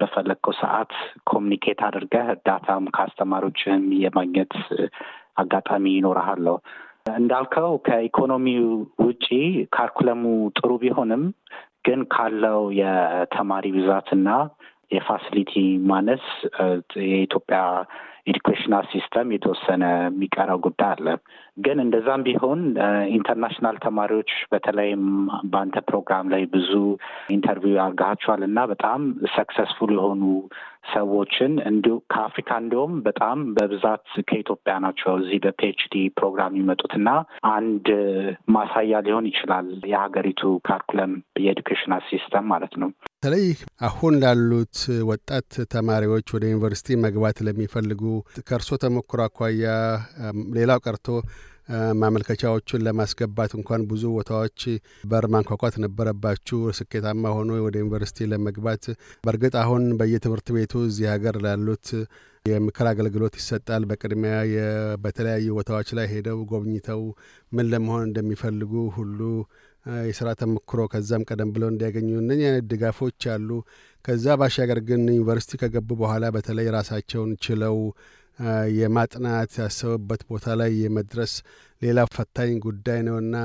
በፈለግከው 0.00 0.54
ሰዓት 0.60 0.92
communicate 1.30 1.80
አድርገህ 1.88 2.26
እርዳታም 2.34 2.84
ከአስተማሪዎችህም 2.96 3.84
የማግኘት 4.04 4.54
አጋጣሚ 5.36 5.84
ይኖርሃል። 5.96 6.56
እንዳልከው 7.14 7.72
ከኢኮኖሚው 7.86 8.66
ውጪ 9.04 9.26
curriculum 9.74 10.14
ኡ 10.14 10.22
ጥሩ 10.58 10.70
ቢሆንም 10.82 11.24
ግን 11.84 12.00
ካለው 12.14 12.60
የተማሪ 12.80 13.66
ብዛትና 13.76 14.28
የ 14.94 15.06
facility 15.06 15.52
ማነስ 15.90 16.24
የኢትዮጵያ 17.08 17.58
educational 18.26 18.84
system 18.92 19.32
የተወሰነ 19.32 19.84
የሚቀረው 20.02 20.58
ጉዳይ 20.66 20.90
አለ። 20.92 21.06
ግን 21.58 21.78
እንደዛም 21.82 22.22
ቢሆን 22.26 22.60
international 23.16 23.76
ተማሪዎች 23.84 24.30
በተለይም 24.52 25.02
በአንተ 25.50 25.78
ፕሮግራም 25.88 26.30
ላይ 26.34 26.42
ብዙ 26.54 26.70
interview 27.36 27.76
አድርጋችኋል 27.84 28.42
እና 28.48 28.60
በጣም 28.72 29.02
successful 29.36 29.92
የሆኑ 29.96 30.22
ሰዎችን 30.92 31.52
እንዲሁ 31.68 31.94
ከአፍሪካ 32.12 32.50
እንዲሁም 32.62 32.92
በጣም 33.06 33.38
በብዛት 33.56 34.06
ከኢትዮጵያ 34.28 34.74
ናቸው 34.84 35.12
እዚህ 35.20 35.38
በ 35.44 35.64
PhD 35.64 35.94
ፕሮግራም 36.18 36.54
የሚመጡት 36.54 36.92
እና 36.98 37.10
አንድ 37.52 37.88
ማሳያ 38.54 39.00
ሊሆን 39.06 39.28
ይችላል 39.30 39.68
የሀገሪቱ 39.92 40.42
curriculum 40.68 41.12
የ 41.44 41.53
educational 41.53 42.04
system 42.10 42.46
ማለት 42.52 42.74
ነው። 42.82 42.90
በተለይ 43.16 43.46
አሁን 43.88 44.14
ላሉት 44.22 44.78
ወጣት 45.10 45.50
ተማሪዎች 45.74 46.26
ወደ 46.34 46.44
ዩኒቨርሲቲ 46.50 46.96
መግባት 47.04 47.38
ለሚፈልጉ 47.46 48.02
ከእርሶ 48.48 48.78
ተሞክሮ 48.82 49.20
አኳያ 49.26 49.66
ሌላው 50.56 50.80
ቀርቶ 50.86 51.06
ማመልከቻዎቹን 52.00 52.84
ለማስገባት 52.86 53.52
እንኳን 53.58 53.86
ብዙ 53.90 54.04
ቦታዎች 54.16 54.60
በር 55.04 55.26
ማንኳኳት 55.34 55.76
ነበረባችሁ 55.84 56.58
ስኬታማ 56.78 57.32
ሆኖ 57.36 57.50
ወደ 57.66 57.76
ዩኒቨርሲቲ 57.82 58.28
ለመግባት። 58.32 58.84
በእርግጥ 59.24 59.54
አሁን 59.62 59.84
በየትምህርት 60.00 60.48
ቤቱ 60.56 60.82
እዚህ 60.88 61.08
ሀገር 61.14 61.36
ላሉት 61.44 61.88
የምክር 62.44 62.86
አገልግሎት 62.90 63.34
ይሰጣል። 63.40 63.82
በቅድሚያ 63.90 64.34
በተለያዩ 65.04 65.46
ቦታዎች 65.58 65.90
ላይ 65.98 66.06
ሄደው 66.12 66.40
ጎብኝተው 66.50 67.02
ምን 67.52 67.68
ለመሆን 67.72 68.02
እንደሚፈልጉ 68.08 68.72
ሁሉ 68.96 69.20
የስራ 70.06 70.28
ተሞክሮ 70.40 70.80
ከዛም 70.92 71.24
ቀደም 71.28 71.50
ብለው 71.54 71.68
እንዲያገኙ 71.72 72.10
እነዚህ 72.20 72.46
አይነት 72.48 72.66
ድጋፎች 72.70 73.24
አሉ። 73.32 73.48
ከዛ 74.04 74.34
ባሻገር 74.40 74.78
ግን 74.88 75.02
ዩኒቨርሲቲ 75.12 75.58
ከገቡ 75.62 75.90
በኋላ 76.00 76.24
በተለይ 76.36 76.68
ራሳቸውን 76.76 77.32
ችለው 77.44 77.76
የማጥናት 78.78 79.52
ያሰበበት 79.60 80.22
ቦታ 80.30 80.54
ላይ 80.60 80.72
የመድረስ 80.82 81.34
ሌላ 81.82 82.00
ፈታኝ 82.14 82.52
ጉዳይ 82.64 83.00
ነውና 83.08 83.36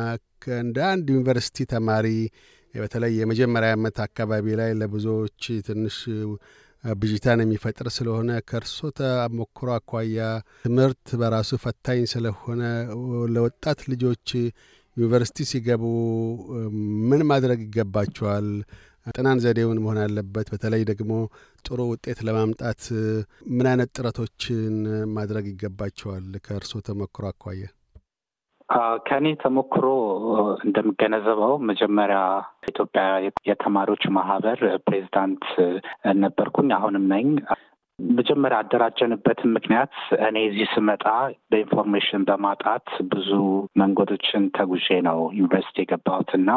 እንደ 0.59 0.77
አንድ 0.91 1.07
ዩኒቨርሲቲ 1.13 1.65
ተማሪ 1.73 2.07
በተለይ 2.73 3.13
የመጀመሪያ 3.19 3.69
ዓመት 3.77 3.97
አካባቢ 4.05 4.55
ላይ 4.59 4.71
ለብዙዎች 4.81 5.37
ትንሽ 5.67 5.97
ብዥታን 6.83 7.39
የሚፈጥር 7.43 7.87
ስለሆነ 7.95 8.31
ከእርሶ 8.49 8.89
ተሞክሮ 8.99 9.69
አኳያ 9.77 10.19
ትምህርት 10.65 11.07
በራሱ 11.21 11.51
ፈታኝ 11.63 12.01
ስለሆነ 12.13 12.61
ለወጣት 13.35 13.79
ልጆች 13.93 14.27
ዩኒቨርሲቲ 14.97 15.45
ሲገቡ 15.49 15.83
ምን 17.09 17.21
ማድረግ 17.29 17.59
ይገባቸዋል? 17.65 18.47
ጥናን 19.09 19.41
ዘዴውን 19.43 19.81
መሆን 19.83 19.99
አለበት። 20.03 20.47
በተለይ 20.53 20.83
ደግሞ 20.89 21.11
ጥሩ 21.65 21.79
ውጤት 21.91 22.19
ለማምጣት 22.27 22.81
ምን 23.55 23.67
አይነት 23.71 23.89
ጥረቶችን 23.97 24.75
ማድረግ 25.15 25.45
ይገባቸዋል? 25.51 26.25
ከእርሶ 26.45 26.81
ተሞክሮ 26.87 27.25
አኳያ። 27.31 27.65
ከእኔ 29.07 29.27
ተሞክሮ 29.41 29.85
እንደምገነዘበው 30.65 31.53
መጀመሪያ 31.69 32.19
ኢትዮጵያ 32.69 33.03
የተማሪዎች 33.49 34.03
ማህበር 34.17 34.59
ፕሬዚዳንት 34.85 35.45
ነበርኩኝ፣ 36.21 36.69
አሁንም 36.77 37.05
ነኝ። 37.13 37.29
መጀመሪያ 37.99 38.57
አደራጀንበትን 38.61 39.49
ምክንያት 39.55 39.93
እኔ 40.27 40.37
እዚህ 40.47 40.67
ስመጣ 40.75 41.05
በኢንፎርሜሽን 41.49 42.21
በማጣት 42.29 42.85
ብዙ 43.11 43.29
መንገዶችን 43.81 44.43
ተጉዤ 44.57 44.87
ነው 45.07 45.19
ዩኒቨርሲቲ 45.37 45.77
የገባሁት 45.83 46.31
እና 46.39 46.51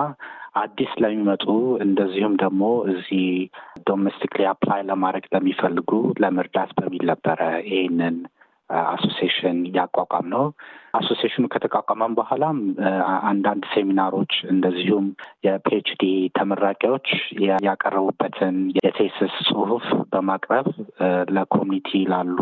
አዲስ 0.54 0.90
ለሚመጡ 1.02 1.44
እንደዚሁም 1.84 2.34
ደግሞ 2.36 2.62
እዚህ 2.92 3.26
domestically 3.88 4.42
apply 4.46 4.80
ለማድረግ 4.82 5.26
ለሚፈልጉ 5.34 5.90
ለመርዳት 6.20 6.70
በሚል 6.78 7.04
ነበረ 7.06 7.40
ይህንን 7.70 8.16
association 8.70 9.58
ያቋቋምነው። 9.76 10.44
association 10.94 11.36
ኑ 11.36 11.44
ከተቋቋመም 11.52 12.14
በኋላም 12.18 12.58
አንዳንድ 13.28 13.62
ሴሚናሮች 13.74 14.32
እንደዚሁም 14.52 15.06
የ 15.46 15.69
PhD 15.69 16.02
ተመራቂዎች 16.36 17.06
ያቀረቡበትን 17.66 18.56
የ 18.78 18.93
thesis 18.93 19.36
ጽሁፍ 19.48 19.84
በማቅረብ 20.12 20.66
ለ 21.36 21.48
community 21.48 22.02
ላሉ 22.12 22.38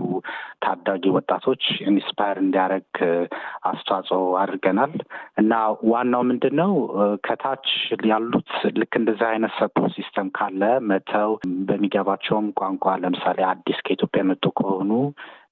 ታዳጊ 0.64 1.04
ወጣቶች 1.16 1.62
inspire 1.90 2.38
እንዲያደርግ 2.42 2.96
አስተዋጽኦ 3.70 4.22
አድርገናል 4.42 4.94
እና 5.42 5.52
ዋናው 5.92 6.24
ምንድን 6.30 6.56
ነው 6.60 6.72
ከታች 7.26 7.68
ያሉት 8.10 8.50
ልክ 8.80 8.92
እንደዚህ 9.00 9.26
አይነት 9.30 9.54
support 9.61 9.94
system 9.99 10.30
ካለ 10.38 10.62
መጥተው 10.90 11.30
በሚገባቸውም 11.68 12.48
ቋንቋ 12.60 12.96
ለምሳሌ 13.02 13.38
አዲስ 13.52 13.80
ከኢትዮጵያ 13.86 14.22
የመጡ 14.22 14.44
ከሆኑ 14.58 14.90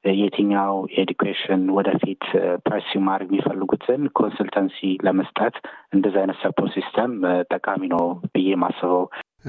የትኛው 0.04 0.74
education 1.00 1.62
ወደፊት 1.76 2.24
pursue 2.66 3.02
ማድረግ 3.06 3.30
የሚፈልጉትን 3.32 4.02
consultancy 4.18 4.78
ለመስጠት 5.06 5.56
እንደዚህ 5.94 6.20
አይነት 6.22 6.38
support 6.42 6.72
system 6.76 7.12
ጠቃሚ 7.52 7.82
ነው 7.94 8.04
ብዬ 8.34 8.56
የማስበው 8.62 9.02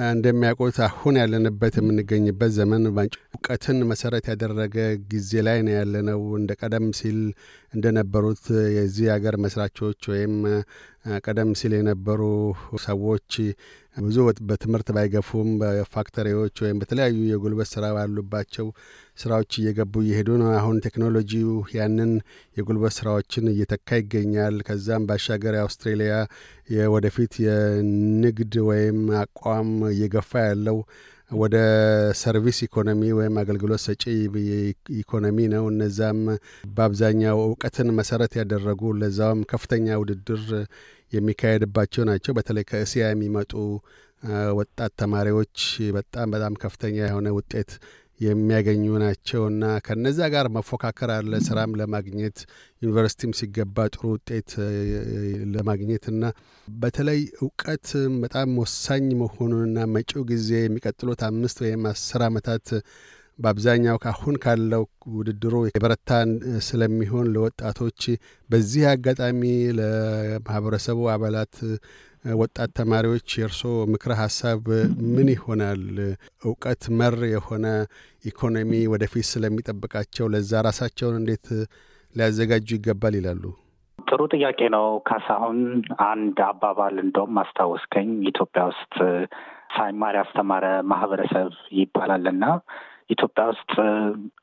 እንደሚያውቁት 0.10 0.78
አሁን 0.88 1.16
ያለንበት 1.20 1.76
የምንገኝበት 1.78 2.52
ዘመን 2.58 2.84
እውቀትን 2.90 3.78
መሰረት 3.92 4.26
ያደረገ 4.32 4.76
ጊዜ 5.12 5.42
ላይ 5.48 5.58
ነው 5.68 5.74
ያለነው። 5.78 6.22
እንደ 6.38 6.52
ቀደም 6.62 6.86
ሲል 7.00 7.20
እንደነበሩት 7.74 8.44
የዚህ 8.78 9.08
ሀገር 9.16 9.38
መስራቾች 9.46 10.02
ወይም 10.14 10.36
ቀደም 11.22 11.52
ሲል 11.60 11.74
የነበሩ 11.76 12.22
ሰዎች 12.86 13.34
ብዙ 13.98 14.18
በትምህርት 14.50 14.90
ባይገፉም 14.96 15.50
በፋክተሪዎች 15.62 16.56
ወይም 16.64 16.78
በተለያዩ 16.82 17.18
የጉልበት 17.30 17.70
ስራ 17.72 17.86
ባሉባቸው 17.96 18.68
ስራዎች 19.20 19.52
እየገቡ 19.60 19.94
እየሄዱ 20.04 20.30
ነው። 20.42 20.50
አሁን 20.56 20.78
ቴክኖሎጂው 20.86 21.50
ያንን 21.76 22.12
የጉልበት 22.58 22.94
ስራዎችን 22.98 23.52
እየተካ 23.54 24.00
ይገኛል። 24.02 24.58
ከዛም 24.68 25.08
ባሻገር 25.10 25.56
የአውስትሬሊያ 25.58 26.14
የወደፊት 26.76 27.36
የንግድ 27.46 28.56
ወይም 28.70 29.00
አቋም 29.22 29.72
እየገፋ 29.92 30.32
ያለው 30.48 30.80
ወደ 31.32 31.56
service 32.20 32.60
economy 32.66 33.02
ወይም 33.18 33.36
አገልግሎት 33.42 33.82
ሰጪ 33.84 34.04
ኢኮኖሚ 35.00 35.38
ነው። 35.54 35.64
እነዛም 35.72 36.20
በአብዛኛው 36.76 37.40
እውቀትን 37.46 37.90
መሰረት 38.00 38.34
ያደረጉ 38.40 38.92
ለዛውም 39.02 39.42
ከፍተኛ 39.52 39.98
ውድድር 40.02 40.44
የሚካሄድባቸው 41.14 42.04
ናቸው። 42.10 42.34
በተለይ 42.38 42.66
ከእስያ 42.72 43.06
የሚመጡ 43.10 43.54
ወጣት 44.58 44.92
ተማሪዎች 45.02 45.58
በጣም 45.96 46.28
በጣም 46.34 46.54
ከፍተኛ 46.64 46.98
የሆነ 47.04 47.28
ውጤት 47.38 47.72
የሚያገኙ 48.20 48.86
ናቸው 49.04 49.42
እና 49.50 49.64
ከነዛ 49.86 50.20
ጋር 50.34 50.48
መፎካከር 50.56 51.12
አለ። 51.16 51.34
ስራም 51.48 51.76
ለማግኘት 51.82 52.38
ዩኒቨርሲቲም 52.82 53.36
ሲገባ 53.40 53.86
ጥሩ 53.94 54.04
ውጤት 54.14 54.50
ለማግኘት 55.54 56.06
እና 56.14 56.24
በተለይ 56.68 57.22
እውቀት 57.42 57.88
በጣም 58.24 58.58
ወሳኝ 58.64 59.08
መሆኑንና 59.22 59.88
መጪው 59.96 60.26
ጊዜ 60.32 60.50
የሚቀጥሉት 60.62 61.24
አምስት 61.30 61.60
ወይም 61.66 61.86
አስር 61.92 62.24
ዓመታት 62.28 62.68
በአብዛኛው 63.40 63.98
ካሁን 64.04 64.36
ካለው 64.44 64.82
ውድድሩ 65.18 65.56
የበረታ 65.68 66.10
ስለሚሆን 66.66 67.30
ለወጣቶች 67.36 68.02
በዚህ 68.50 68.84
አጋጣሚ 68.92 69.42
ለማህበረሰቡ 69.80 71.00
አባላት 71.14 71.54
ወጣት 72.26 72.70
ተማሪዎች 72.78 73.28
የእርስዎ 73.38 73.74
ምክረ 73.92 74.12
ሀሳብ 74.20 74.64
ምን 75.14 75.28
ይሆናል? 75.34 75.84
እውቀት 76.44 76.84
መር 77.00 77.16
የሆነ 77.32 77.66
ኢኮኖሚ 78.26 78.72
ወደፊት 78.94 79.28
ስለሚጠብቃቸው 79.30 80.28
ለዛ 80.34 80.62
ራሳቸውን 80.68 81.18
እንዴት 81.20 81.48
ሊያዘጋጁ 82.16 82.68
ይገባል 82.78 83.16
ይላሉ? 83.20 83.44
ጥሩ 84.00 84.22
ጥያቄ 84.34 84.60
ነው 84.76 84.86
ካሳሁን። 85.08 85.58
አንድ 86.08 86.38
አባባል 86.48 86.96
እንደውም 87.04 87.40
አስታወስከኝ። 87.42 88.12
ኢትዮጵያ 88.32 88.62
ውስጥ 88.72 88.96
ሳይማር 89.76 90.16
ያስተማረ 90.20 90.66
ማህበረሰብ 90.92 91.50
ይባላል 91.80 92.26
እና 92.32 92.46
ኢትዮጵያ 93.10 93.44
ውስጥ 93.52 93.72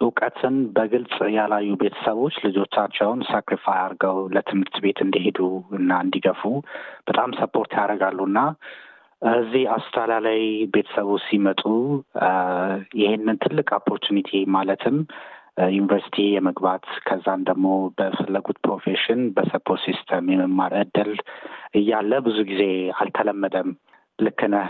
እውቀትን 0.02 0.56
በግልጽ 0.76 1.16
ያላዩ 1.36 1.68
ቤተሰቦች 1.82 2.34
ልጆቻቸውን 2.46 3.20
sacrifice 3.28 3.78
አድርገው 3.82 4.18
ለትምህርት 4.34 4.76
ቤት 4.84 4.98
እንዲሄዱ 5.04 5.38
እና 5.78 6.00
እንዲገፉ 6.04 6.42
በጣም 7.08 7.36
support 7.40 7.72
ያደርጋሉ 7.78 8.18
እና 8.30 8.40
እዚህ 9.22 9.62
አውስትራሊያ 9.74 10.18
ላይ 10.26 10.40
ቤተሰቦች 10.74 11.22
ሲመጡ 11.28 11.62
ይህንን 13.00 13.38
ትልቅ 13.44 13.68
opportunity 13.78 14.30
ማለትም 14.56 14.96
ዩኒቨርሲቲ 15.70 16.16
የመግባት 16.28 16.86
ከዛም 17.06 17.42
ደግሞ 17.48 17.66
በፈለጉት 17.98 18.58
profession 18.64 19.20
በ 19.36 19.46
support 19.46 19.82
system 19.86 20.26
የመማር 20.32 20.72
እድል 20.80 21.12
እያለ 21.74 22.18
ብዙ 22.26 22.38
ጊዜ 22.50 22.62
አልተለመደም። 23.00 23.68
ልክ 24.18 24.40
ነህ። 24.52 24.68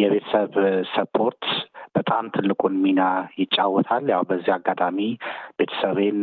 የቤተሰብ 0.00 0.52
support 0.92 1.44
በጣም 1.96 2.24
ትልቁን 2.34 2.74
ሚና 2.82 3.00
ይጫወታል። 3.40 4.04
ያው 4.12 4.22
በዚህ 4.28 4.52
አጋጣሚ 4.56 4.98
ቤተሰቤን 5.58 6.18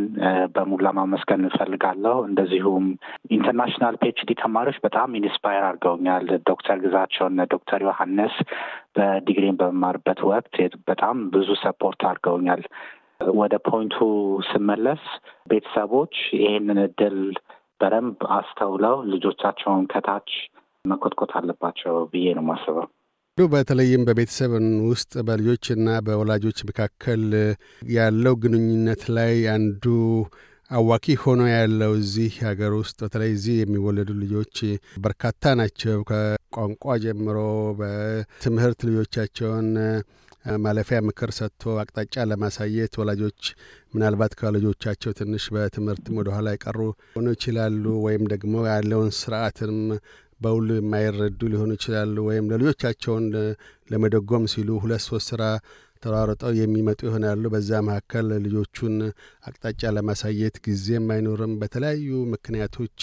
በሙላ 0.54 0.90
ማመስገን 0.98 1.44
እንፈልጋለሁ። 1.44 2.16
እንደዚሁም 2.28 2.86
international 3.36 3.98
PhD 4.02 4.30
ተማሪዎች 4.42 4.78
በጣም 4.86 5.16
inspire 5.20 5.66
አድርገውኛል። 5.68 6.26
ዶክተር 6.48 6.78
ግዛቸውና 6.84 7.48
ዶክተር 7.54 7.82
ዮሐንስ 7.86 8.36
ዲግሪዬን 8.98 9.58
በምማርበት 9.60 10.20
ወቅት 10.30 10.56
በጣም 10.88 11.18
ብዙ 11.34 11.48
support 11.62 12.02
አድርገውኛል። 12.08 12.62
ወደ 13.36 13.54
point 13.68 13.88
ኡ 13.88 13.96
ስመለስ 14.48 15.04
ቤተሰቦች 15.50 16.14
ይህንን 16.38 16.78
እድል 16.82 17.16
በደንብ 17.80 18.20
አስተውለው 18.36 18.96
ልጆቻቸውን 19.10 19.82
ከታች 19.92 20.30
መኮትኮት 20.84 21.32
አለባቸው 21.38 21.94
ብዬ 22.12 22.26
ነው 22.36 22.44
የማስበው። 22.44 22.86
በተለይም 23.38 24.04
በቤተሰብ 24.06 24.52
ውስጥ 24.88 25.12
በልጆችና 25.26 25.88
በወላጆች 26.06 26.58
መካከል 26.68 27.22
ያለው 27.94 28.34
ግንኙነት 28.42 29.02
ላይ 29.16 29.34
አንዱ 29.52 29.84
አዋኪ 30.70 31.14
ሆኖ 31.20 31.42
ያለው 31.50 31.92
እዚህ 32.00 32.32
ሀገር 32.46 32.72
ውስጥ 32.80 32.96
በተለይ 33.02 33.30
እዚህ 33.36 33.54
የሚወለዱ 33.58 34.10
ልጆች 34.22 34.56
በርካታ 35.04 35.52
ናቸው። 35.60 36.00
ከቋንቋ 36.10 36.96
ጀምሮ 37.04 37.38
በትምህርት 37.80 38.80
ልጆቻቸውን 38.88 39.70
ማለፊያ 40.64 40.98
ምክር 41.06 41.30
ሰጥቶ 41.38 41.72
አቅጣጫ 41.80 42.24
ለማሳየት 42.28 42.92
ወላጆች 43.00 43.40
ምናልባት 43.94 44.32
ከልጆቻቸው 44.40 45.12
ትንሽ 45.18 45.44
በትምህርትም 45.54 46.18
ወደኋላ 46.20 46.48
የቀሩ 46.54 46.78
ሆኑ 47.16 47.26
ይችላሉ። 47.36 47.84
ወይም 48.06 48.24
ደግሞ 48.32 48.54
ያለውን 48.70 49.10
ስርዓትንም 49.18 49.80
በውል 50.40 50.68
የማይረዱ 50.74 51.40
ሊሆኑ 51.52 51.70
ይችላሉ። 51.76 52.16
ወይም 52.28 52.48
ለልጆቻቸውን 52.52 53.26
ለመደጎም 53.90 54.46
ሲሉ 54.52 54.70
ሁለት 54.82 55.04
ሶስት 55.06 55.28
ስራ 55.32 55.42
ተሯርጠው 56.02 56.52
የሚመጡ 56.58 57.00
ይሆናሉ። 57.06 57.44
በዛ 57.52 57.70
መካከል 57.86 58.26
ልጆቹን 58.44 58.94
አቅጣጫ 59.48 59.90
ለማሳየት 59.96 60.56
ጊዜም 60.66 61.06
አይኖርም። 61.14 61.54
በተለያዩ 61.62 62.10
ምክንያቶች 62.34 62.98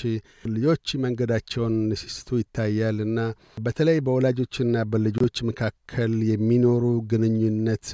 ልጆች 0.50 0.94
መንገዳቸውን 1.06 1.76
ሲስቱ 2.02 2.38
ይታያል 2.42 3.00
እና 3.08 3.18
በተለይ 3.66 4.00
በወላጆችና 4.06 4.86
በልጆች 4.92 5.44
መካከል 5.50 6.14
የሚኖሩ 6.32 6.84
ግንኙነት 7.12 7.90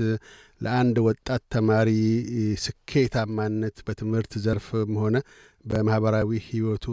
ለአንድ 0.61 0.97
ወጣት 1.07 1.43
ተማሪ 1.53 1.89
ስኬታማነት 2.65 3.77
በትምህርት 3.85 4.33
ዘርፍም 4.43 4.93
ሆነ 5.01 5.15
በማህበራዊ 5.65 6.31
ህይወቱ 6.47 6.85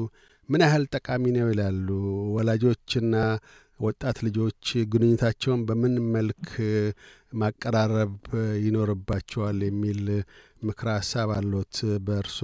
ምን 0.48 0.62
ያህል 0.64 0.84
ጠቃሚ 0.96 1.24
ነው 1.34 1.48
ይላሉ? 1.50 1.88
ወላጆችና 2.34 3.14
ወጣት 3.80 4.18
ልጆች 4.26 4.60
ግንኙነታቸውን 4.92 5.60
በምን 5.68 5.94
መልክ 6.14 6.46
ማቀራረብ 7.32 8.14
ይኖርባቸዋል 8.64 9.58
የሚል 9.66 10.00
ምክረ 10.62 10.88
ሀሳብ 10.96 11.30
አሎት 11.36 11.74
በእርሶ 12.06 12.38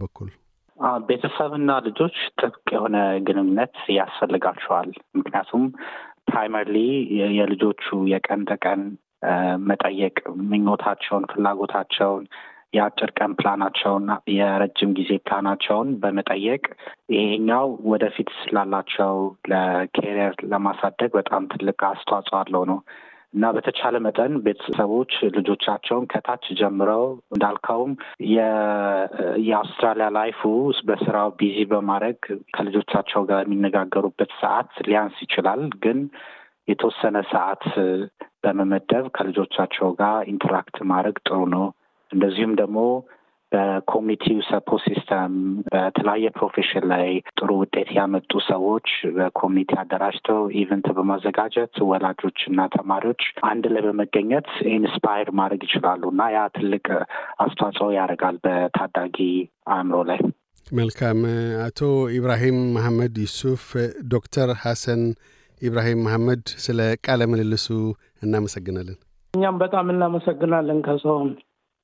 በኩል? 0.00 0.30
ቤተሰብና 1.08 1.70
ልጆች 1.86 2.16
ጥብቅ 2.40 2.66
የሆነ 2.74 2.96
ግንኙነት 3.28 3.76
ያስፈልጋቸዋል። 3.96 4.90
ምክንያቱም 5.18 5.64
primarily 6.28 6.76
የልጆቹ 7.38 7.84
የቀን 8.12 8.42
ተቀን 8.50 8.80
መጠየቅ 9.68 10.16
ምኞታቸውን፣ 10.50 11.24
ፍላጎታቸውን 11.32 12.24
የአጭር 12.72 13.10
ቀን 13.18 13.32
ፕላናቸውን 13.38 14.06
የረጅም 14.34 14.90
ጊዜ 14.98 15.10
ፕላናቸውን 15.26 15.90
በመጠየቅ 16.02 16.62
ይሄኛው 17.14 17.68
ወደፊት 17.92 18.30
ስላላቸው 18.40 19.14
ለ 19.50 19.71
career 19.71 20.34
ለማሳደግ 20.52 21.12
በጣም 21.18 21.48
ትልቅ 21.54 21.78
አስተዋጽኦ 21.90 22.36
አለው 22.40 22.64
ነው 22.72 22.80
እና 23.34 23.46
በተቻለ 23.54 23.96
መጠን 24.04 24.34
ቤተሰቦች 24.44 25.14
ልጆቻቸውን 25.36 26.04
ከታች 26.12 26.44
ጀምረው 26.60 27.02
እንዳልከውም 27.32 27.92
የአውስትራሊያ 29.44 30.06
life 30.16 30.32
ኡ 30.32 30.40
በስራው 30.88 31.30
busy 31.40 31.66
በማድረግ 31.72 32.18
ከልጆቻቸው 32.56 33.22
ጋር 33.30 33.40
የሚነጋገሩበት 33.42 34.32
ሰዓት 34.40 34.72
ሊያንስ 34.88 35.18
ይችላል 35.26 35.64
ግን 35.84 36.00
የተወሰነ 36.68 37.18
ሰዓት 37.32 37.64
በመመደብ 38.44 39.04
ከልጆቻቸው 39.16 39.88
ጋር 40.00 40.16
interact 40.32 40.76
ማድረግ 40.90 41.16
ጥሩ 41.26 41.38
ነው። 41.54 41.66
እንደዚሁም 42.12 42.52
ደግሞ 42.60 42.78
በ 43.52 43.68
community 43.68 44.38
ው 44.48 44.56
support 44.56 44.82
system 44.86 45.34
በተለያየ 45.68 46.26
profession 46.36 46.84
ላይ 46.90 47.06
ጥሩ 47.30 47.50
ውጤት 47.60 47.90
ያመጡ 47.98 48.32
ሰዎች 48.48 48.88
በ 49.16 49.26
community 49.26 49.70
አደራጅተው 49.82 50.40
event 50.62 50.88
በማዘጋጀት 50.98 51.76
ወላጆች 51.90 52.40
እና 52.50 52.66
ተማሪዎች 52.76 53.22
አንድ 53.50 53.66
ላይ 53.74 53.82
በመገኘት 53.86 54.50
inspire 54.74 55.30
ማድረግ 55.40 55.64
ይችላሉ 55.68 56.02
እና 56.12 56.28
ያ 56.36 56.42
ትልቅ 56.58 56.84
አስተዋጽኦ 57.38 57.88
ያደርጋል 57.96 58.38
በታዳጊ 58.44 59.16
አእምሮ 59.72 60.02
ላይ። 60.10 60.20
መልካም። 60.66 61.20
አቶ 61.66 61.80
ኢብራሂም 62.18 62.58
መሐመድ 62.74 63.14
ዩሱፍ፣ 63.22 63.66
ዶክተር 64.12 64.48
ሐሰን 64.62 65.02
ኢብራሂም 65.62 66.00
መሐመድ 66.06 66.42
ስለ 66.64 66.80
ቃለ 67.06 67.22
ምልልሱ 67.30 67.66
እናመሰግናለን። 68.22 68.98
እኛም 69.34 69.56
በጣም 69.62 69.86
እናመሰግናለን 69.94 70.78
ካሳሁን 70.86 71.30